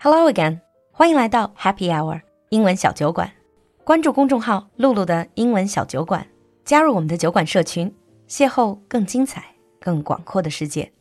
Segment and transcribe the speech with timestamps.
[0.00, 0.60] Hello again，
[0.92, 3.32] 欢迎来到 Happy Hour 英文小酒馆。
[3.84, 6.26] 关注公众号“露露的英文小酒馆”，
[6.64, 7.94] 加入我们的酒馆社群，
[8.28, 9.44] 邂逅更精彩、
[9.80, 10.92] 更广阔的世界。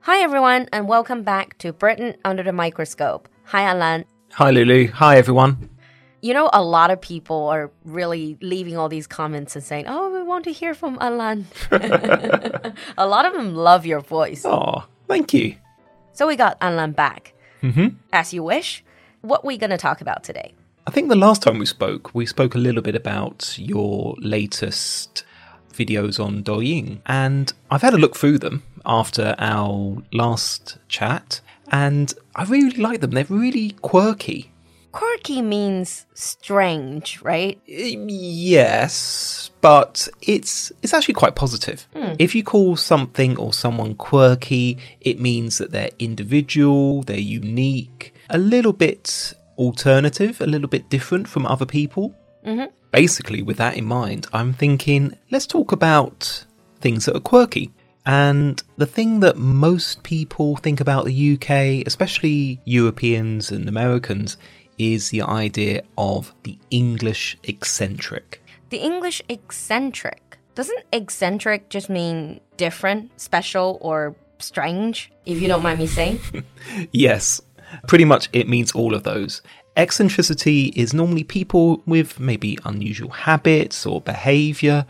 [0.00, 3.22] Hi everyone, and welcome back to Britain under the microscope.
[3.46, 4.04] Hi Alan.
[4.32, 4.90] Hi Lulu.
[4.92, 5.56] Hi everyone.
[6.20, 10.10] You know, a lot of people are really leaving all these comments and saying, "Oh,
[10.10, 11.46] we want to hear from Alan."
[12.96, 14.44] a lot of them love your voice.
[14.44, 15.54] Oh, thank you.
[16.12, 17.31] So we got Alan back.
[17.63, 17.95] Mm-hmm.
[18.11, 18.83] As you wish.
[19.21, 20.53] What are we going to talk about today?
[20.85, 25.23] I think the last time we spoke, we spoke a little bit about your latest
[25.71, 31.39] videos on Douyin, and I've had a look through them after our last chat,
[31.71, 33.11] and I really like them.
[33.11, 34.51] They're really quirky.
[34.93, 37.59] Quirky means strange, right?
[37.65, 41.87] Yes, but it's it's actually quite positive.
[41.95, 42.13] Hmm.
[42.19, 48.37] If you call something or someone quirky, it means that they're individual, they're unique, a
[48.37, 52.13] little bit alternative, a little bit different from other people.
[52.45, 52.65] Mm-hmm.
[52.91, 56.45] Basically, with that in mind, I'm thinking let's talk about
[56.81, 57.71] things that are quirky.
[58.05, 64.37] And the thing that most people think about the UK, especially Europeans and Americans,
[64.78, 68.40] is the idea of the English eccentric.
[68.70, 70.38] The English eccentric.
[70.54, 75.10] Doesn't eccentric just mean different, special, or strange?
[75.24, 76.18] If you don't mind me saying.
[76.92, 77.40] Yes,
[77.86, 79.40] pretty much it means all of those.
[79.76, 84.84] Eccentricity is normally people with maybe unusual habits or behavior,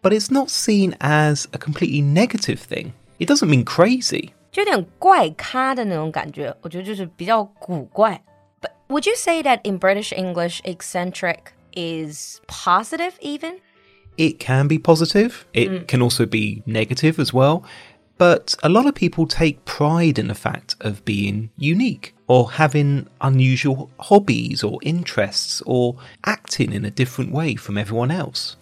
[0.00, 2.94] but it's not seen as a completely negative thing.
[3.18, 4.30] It doesn't mean crazy.
[4.50, 8.20] 就有点怪咖的那种感觉，我觉得就是比较古怪。
[8.87, 13.59] Would you say that in British English, eccentric is positive even?
[14.17, 15.87] It can be positive, it mm.
[15.87, 17.65] can also be negative as well,
[18.17, 23.07] but a lot of people take pride in the fact of being unique or having
[23.19, 28.55] unusual hobbies or interests or acting in a different way from everyone else.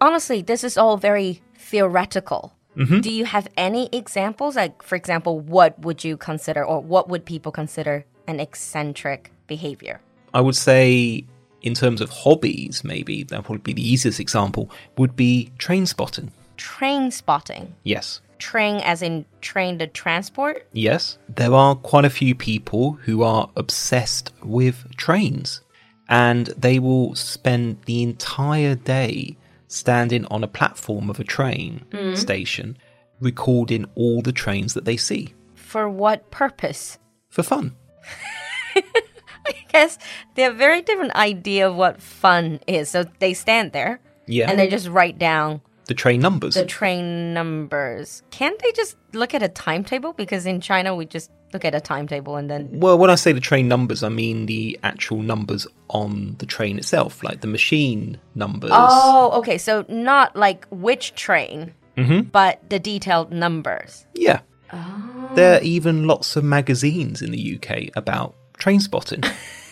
[0.00, 2.54] Honestly, this is all very theoretical.
[2.76, 3.00] Mm-hmm.
[3.00, 4.56] Do you have any examples?
[4.56, 10.00] Like, for example, what would you consider or what would people consider an eccentric behavior?
[10.32, 11.24] I would say,
[11.62, 16.30] in terms of hobbies, maybe that would be the easiest example, would be train spotting.
[16.56, 17.74] Train spotting.
[17.82, 18.20] Yes.
[18.38, 20.66] Train as in train to transport?
[20.72, 21.18] Yes.
[21.28, 25.62] There are quite a few people who are obsessed with trains,
[26.08, 29.36] and they will spend the entire day
[29.66, 32.14] standing on a platform of a train hmm.
[32.14, 32.76] station
[33.20, 36.98] recording all the trains that they see For what purpose?
[37.28, 37.74] for fun.
[39.46, 39.98] I guess
[40.34, 42.90] they have very different idea of what fun is.
[42.90, 44.50] So they stand there Yeah.
[44.50, 46.54] and they just write down the train numbers.
[46.54, 48.22] the train numbers.
[48.30, 50.12] Can't they just look at a timetable?
[50.12, 52.68] Because in China, we just look at a timetable and then.
[52.72, 56.76] Well, when I say the train numbers, I mean the actual numbers on the train
[56.78, 58.70] itself, like the machine numbers.
[58.72, 59.56] Oh, okay.
[59.56, 62.28] So not like which train, mm-hmm.
[62.28, 64.04] but the detailed numbers.
[64.14, 64.40] Yeah.
[64.72, 65.30] Oh.
[65.34, 69.23] There are even lots of magazines in the UK about train spotting.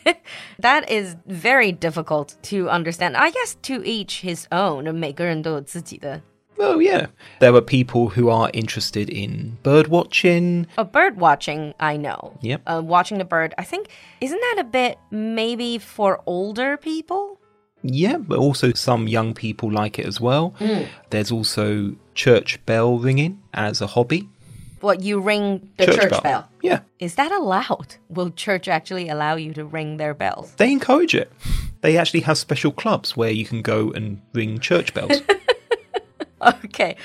[0.60, 3.18] That is very difficult to understand.
[3.18, 4.92] I guess to each his own.
[4.94, 6.22] 每个人都有自己的
[6.62, 7.08] oh, yeah.
[7.40, 10.68] There are people who are interested in bird watching.
[10.78, 12.38] A bird watching, I know.
[12.42, 12.62] Yep.
[12.66, 13.88] Uh, watching the bird, I think,
[14.20, 17.40] isn't that a bit maybe for older people?
[17.84, 20.54] Yeah, but also some young people like it as well.
[21.10, 24.30] There's also church bell ringing as a hobby.
[24.81, 26.49] What, you ring the church, bell.
[26.63, 26.81] Yeah.
[26.99, 27.97] Is that allowed?
[28.09, 30.53] Will church actually allow you to ring their bells?
[30.57, 31.33] They encourage it.
[31.81, 35.23] They actually have special clubs where you can go and ring church bells.
[36.65, 36.97] Okay.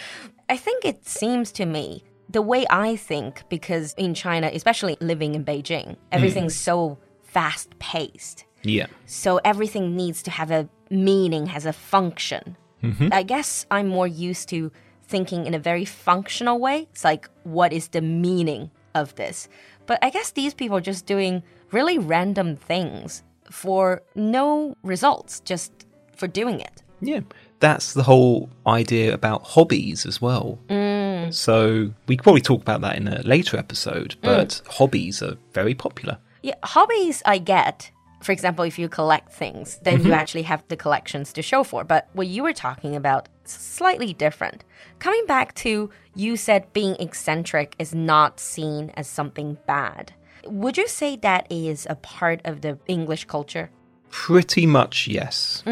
[0.49, 5.35] I think it seems to me the way I think, because in China, especially living
[5.35, 6.01] in Beijing, hmm.
[6.11, 8.45] everything's so fast paced.
[8.63, 8.87] yeah.
[9.05, 12.57] So everything needs to have a meaning, has a function.
[12.83, 13.09] Mm-hmm.
[13.11, 14.71] I guess I'm more used to
[15.11, 16.87] thinking in a very functional way.
[16.91, 19.47] It's like, what is the meaning of this?
[19.85, 25.71] But I guess these people are just doing really random things for no results, just
[26.15, 26.81] for doing it.
[27.01, 27.21] Yeah,
[27.59, 30.57] that's the whole idea about hobbies as well.
[30.69, 31.33] Mm.
[31.33, 34.21] So we could probably talk about that in a later episode, mm.
[34.21, 36.17] but hobbies are very popular.
[36.41, 37.91] Yeah, hobbies I get.
[38.23, 40.13] For example, if you collect things, then you mm-hmm.
[40.13, 41.83] actually have the collections to show for.
[41.83, 44.64] But what you were talking about slightly different.
[44.98, 50.12] Coming back to you said being eccentric is not seen as something bad.
[50.44, 53.70] Would you say that is a part of the English culture?
[54.10, 55.62] Pretty much, yes.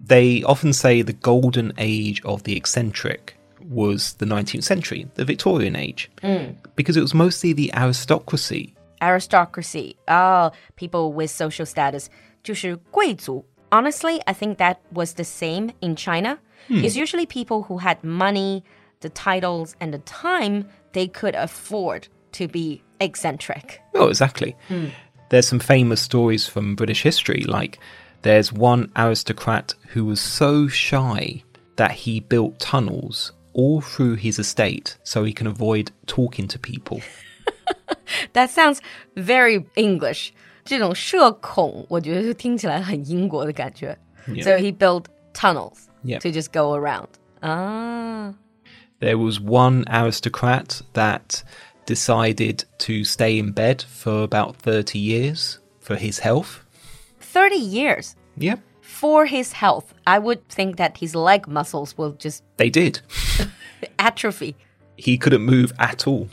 [0.00, 3.36] They often say the golden age of the eccentric
[3.68, 6.10] was the 19th century, the Victorian age,
[6.76, 9.96] because it was mostly the aristocracy aristocracy.
[10.08, 12.08] Oh, people with social status.
[12.42, 13.44] 就是贵族.
[13.70, 16.38] Honestly, I think that was the same in China.
[16.68, 18.62] It's usually people who had money,
[19.00, 23.80] the titles, and the time they could afford to be eccentric.
[23.94, 24.54] Oh, exactly.
[25.30, 27.78] There's some famous stories from British history, like
[28.22, 31.42] there's one aristocrat who was so shy
[31.76, 37.00] that he built tunnels all through his estate so he can avoid talking to people.
[38.34, 38.80] That sounds
[39.16, 40.32] very English.
[40.64, 43.96] 这种社恐，我觉得听起来很英国的感觉。
[44.42, 46.19] So he built tunnels Yeah.
[46.19, 47.07] to just go around.
[47.43, 48.33] Ah.
[48.99, 51.43] There was one aristocrat that
[51.85, 56.61] decided to stay in bed for about 30 years for his health.
[57.19, 59.93] 30 years Yep, for his health.
[60.07, 63.01] I would think that his leg muscles will just they did.
[63.99, 64.55] atrophy.
[64.97, 66.27] he couldn't move at all.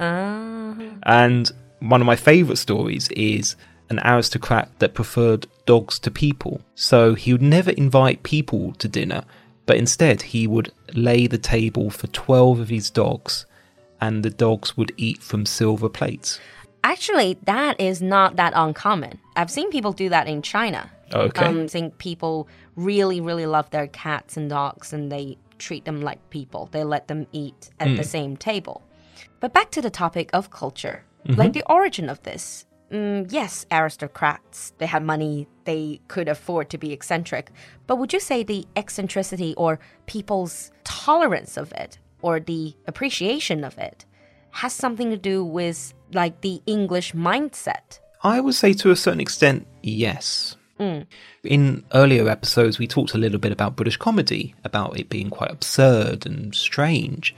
[0.00, 3.56] And one of my favourite stories is
[3.90, 6.60] an aristocrat that preferred dogs to people.
[6.74, 9.24] So he would never invite people to dinner,
[9.66, 13.46] but instead he would lay the table for 12 of his dogs,
[14.00, 16.40] and the dogs would eat from silver plates.
[16.84, 19.18] Actually, that is not that uncommon.
[19.36, 20.90] I've seen people do that in China.
[21.12, 21.44] Okay.
[21.44, 26.00] Um, I think people really, really love their cats and dogs and they treat them
[26.00, 26.68] like people.
[26.70, 28.82] They let them eat at the same table.
[29.40, 32.64] But back to the topic of culture, like the origin of this.
[32.92, 37.50] Mm, yes, aristocrats, they had money, they could afford to be eccentric.
[37.86, 43.76] But would you say the eccentricity or people's tolerance of it or the appreciation of
[43.76, 44.04] it
[44.50, 48.00] has something to do with like the English mindset?
[48.22, 50.56] I would say to a certain extent, yes.
[51.42, 55.50] In earlier episodes, we talked a little bit about British comedy, about it being quite
[55.50, 57.34] absurd and strange.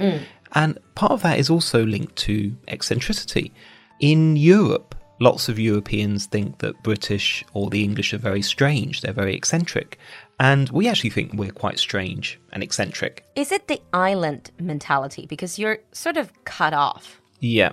[0.52, 3.52] And part of that is also linked to eccentricity.
[3.98, 9.12] In Europe, lots of Europeans think that British or the English are very strange, they're
[9.12, 9.98] very eccentric.
[10.40, 13.24] And we actually think we're quite strange and eccentric.
[13.36, 15.26] Is it the island mentality?
[15.26, 17.20] Because you're sort of cut off.
[17.40, 17.72] Yeah.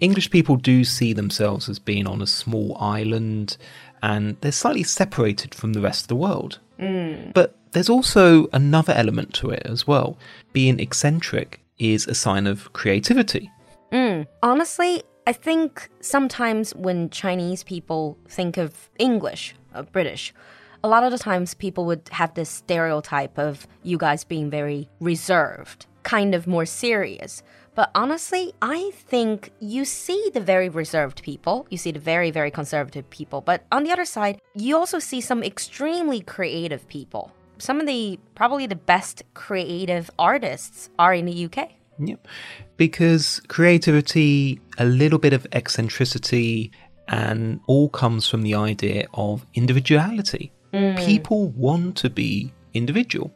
[0.00, 3.56] English people do see themselves as being on a small island
[4.02, 6.58] and they're slightly separated from the rest of the world.
[6.78, 7.32] Mm.
[7.32, 10.18] But there's also another element to it as well.
[10.52, 13.50] Being eccentric is a sign of creativity.
[13.92, 14.26] Mm.
[14.42, 20.34] Honestly, I think sometimes when Chinese people think of English, uh, British,
[20.82, 24.88] a lot of the times people would have this stereotype of you guys being very
[24.98, 27.44] reserved, kind of more serious.
[27.76, 32.50] But honestly, I think you see the very reserved people, you see the very, very
[32.50, 33.40] conservative people.
[33.40, 37.32] But on the other side, you also see some extremely creative people.
[37.58, 41.70] Some of the probably the best creative artists are in the UK.
[42.06, 42.26] Yep.
[42.76, 46.70] Because creativity, a little bit of eccentricity,
[47.08, 50.52] and all comes from the idea of individuality.
[50.72, 51.04] Mm.
[51.04, 53.30] People want to be individual.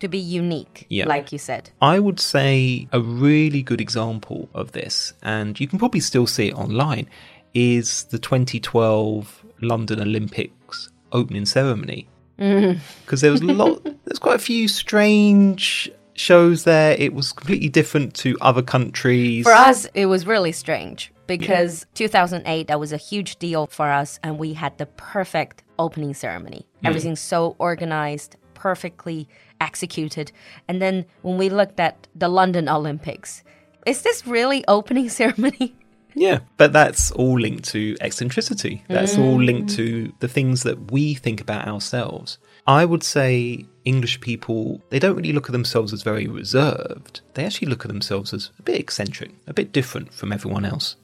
[0.00, 1.06] To be unique, Yeah.
[1.06, 1.70] like you said.
[1.80, 6.48] I would say a really good example of this, and you can probably still see
[6.48, 7.08] it online,
[7.54, 12.08] is the 2012 London Olympics opening ceremony.
[12.38, 12.78] Mm.
[13.04, 16.96] Because there was a lot, there's quite a few strange shows there.
[16.98, 19.44] It was completely different to other countries.
[19.44, 24.18] For us, it was really strange because 2008, that was a huge deal for us,
[24.22, 26.66] and we had the perfect opening ceremony.
[26.84, 29.28] Everything's so organized, perfectly
[29.60, 30.32] executed.
[30.68, 33.42] And then when we looked at the London Olympics,
[33.86, 35.74] is this really opening ceremony?
[36.15, 38.81] Yeah, but that's all linked to eccentricity.
[38.89, 42.39] That's all linked to the things that we think about ourselves.
[42.65, 47.21] I would say English people, they don't really look at themselves as very reserved.
[47.35, 50.95] They actually look at themselves as a bit eccentric, a bit different from everyone else.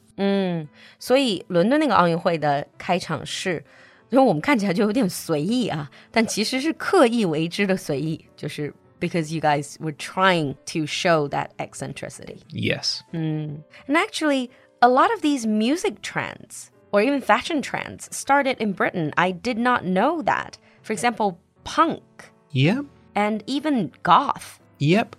[0.98, 3.64] 所以伦敦那个奥运会的开场式，
[4.10, 12.38] 因为我们看起来就有点随意啊，但其实是刻意为之的随意，就是 because you guys were trying to show that eccentricity.
[12.50, 13.00] Yes.
[13.12, 14.50] And actually,
[14.81, 19.13] a lot of these music trends or even fashion trends started in Britain.
[19.17, 20.57] I did not know that.
[20.81, 22.85] For example, punk Yep.
[23.15, 24.59] and even goth.
[24.79, 25.15] Yep.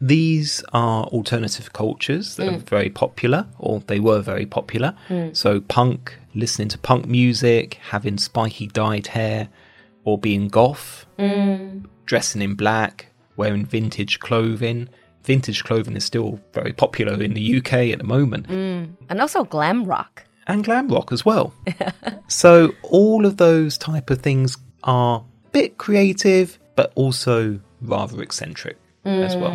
[0.00, 2.64] These are alternative cultures that are hmm.
[2.64, 4.96] very popular, or they were very popular.
[5.06, 5.28] Hmm.
[5.32, 9.48] So, punk, listening to punk music, having spiky dyed hair,
[10.04, 11.84] or being goth, hmm.
[12.04, 14.88] dressing in black, wearing vintage clothing
[15.23, 19.83] Vintage clothing is still very popular in the UK at the moment, And also glam
[19.83, 20.23] rock.
[20.47, 21.51] and glam rock as well.
[22.29, 28.77] so, all of those type of things are a bit creative, but also rather eccentric
[29.03, 29.53] as well.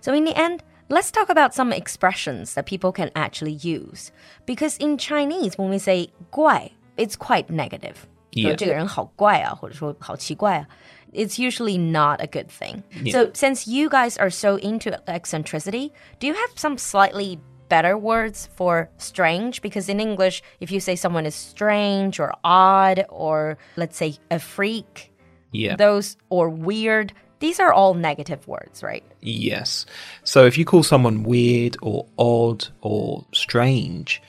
[0.00, 4.12] So in the end, Let's talk about some expressions that people can actually use.
[4.44, 8.06] Because in Chinese, when we say 怪, it's quite negative.
[8.32, 8.50] Yeah.
[8.50, 10.68] 就这个人好怪啊，或者说好奇怪啊。
[11.17, 12.83] It's usually not a good thing.
[13.11, 18.49] So, since you guys are so into eccentricity, do you have some slightly better words
[18.55, 19.61] for strange?
[19.61, 24.39] Because in English, if you say someone is strange or odd, or let's say a
[24.39, 25.11] freak,
[25.51, 25.75] Yeah.
[25.75, 29.03] those or weird, these are all negative words, right?
[29.21, 29.85] Yes.
[30.23, 34.21] So if you call someone weird or odd or strange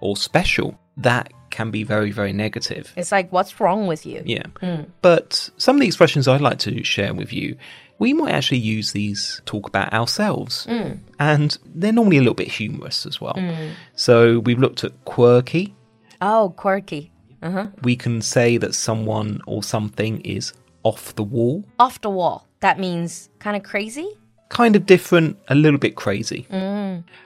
[0.00, 2.92] or special, that can be very, very negative.
[2.96, 4.22] It's like, what's wrong with you?
[4.26, 4.46] Yeah.
[4.60, 4.82] Hmm.
[5.00, 7.56] But some of the expressions I'd like to share with you,
[7.98, 10.64] we might actually use these talk about ourselves.
[10.64, 10.94] Hmm.
[11.18, 13.34] And they're normally a little bit humorous as well.
[13.38, 13.70] Hmm.
[13.94, 15.74] So we've looked at quirky.
[16.20, 17.12] Oh, quirky.
[17.40, 17.68] Uh-huh.
[17.82, 21.64] We can say that someone or something is off the wall.
[21.78, 22.46] Off the wall.
[22.60, 24.08] That means kind of crazy?
[24.48, 26.46] Kind of different, a little bit crazy.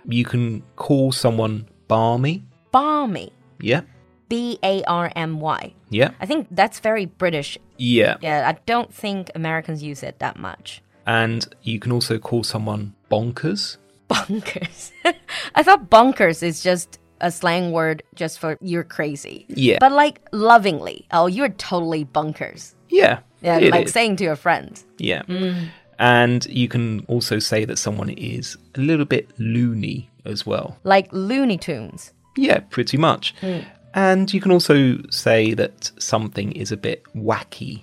[0.04, 2.42] You can call someone barmy.
[2.72, 3.32] Barmy.
[3.60, 3.82] Yeah.
[4.28, 5.74] B A R M Y.
[5.90, 6.10] Yeah.
[6.20, 7.58] I think that's very British.
[7.76, 8.16] Yeah.
[8.20, 10.82] Yeah, I don't think Americans use it that much.
[11.06, 13.78] And you can also call someone bonkers.
[14.10, 14.92] Bonkers.
[15.54, 19.46] I thought bonkers is just a slang word just for you're crazy.
[19.48, 19.78] Yeah.
[19.80, 22.74] But like lovingly, oh, you're totally bonkers.
[22.88, 23.20] Yeah.
[23.40, 23.92] Yeah, like is.
[23.92, 24.82] saying to your friend.
[24.98, 25.22] Yeah.
[25.22, 25.68] Mm.
[25.98, 30.78] And you can also say that someone is a little bit loony as well.
[30.84, 32.12] Like Looney Tunes.
[32.36, 33.34] Yeah, pretty much.
[33.40, 33.60] Hmm.
[33.93, 37.81] And you can also say that something is a bit wacky.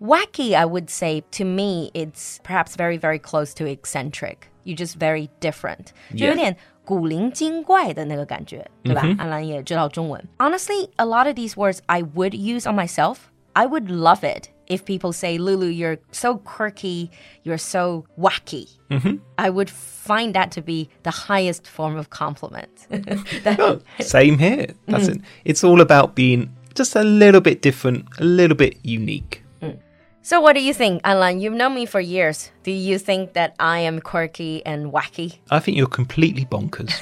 [0.00, 4.48] Wacky, I would say, to me, it's perhaps very, very close to eccentric.
[4.64, 5.92] You're just very different.
[6.16, 9.02] 就有点古灵精怪的那个感觉，对吧？
[9.18, 10.24] 安兰也知道中文。
[10.38, 13.16] Honestly, a lot of these words I would use on myself.
[13.54, 17.11] I would love it if people say, Lulu, you're so quirky,
[17.43, 18.69] you're so wacky.
[18.89, 19.17] Mm-hmm.
[19.37, 22.87] I would find that to be the highest form of compliment.
[23.45, 24.67] Oh, same here.
[24.87, 25.15] That's mm.
[25.15, 25.21] it.
[25.45, 29.43] It's all about being just a little bit different, a little bit unique.
[29.61, 29.79] Mm.
[30.21, 31.39] so, what do you think, Alan?
[31.39, 32.51] You've known me for years.
[32.63, 35.37] Do you think that I am quirky and wacky?
[35.51, 36.93] I think you're completely bonkers.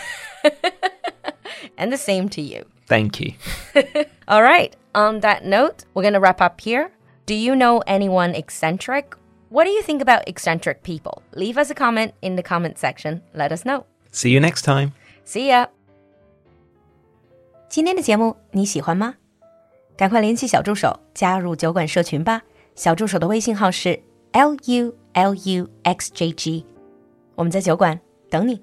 [1.77, 2.65] And the same to you.
[2.87, 3.33] Thank you.
[4.27, 4.75] All right.
[4.93, 6.91] On that note, we're going to wrap up here.
[7.26, 9.16] Do you know anyone eccentric?
[9.48, 11.22] What do you think about eccentric people?
[11.32, 13.20] Leave us a comment in the comment section.
[13.32, 13.84] Let us know.
[14.12, 14.92] See you next time.
[15.24, 15.68] See ya.
[17.68, 19.14] 今天的节目你喜欢吗？
[19.96, 22.42] 赶快联系小助手加入酒馆社群吧。
[22.74, 24.00] 小助手的微信号是
[24.32, 26.66] l u l u x j g，
[27.34, 28.60] 我们在酒馆等你。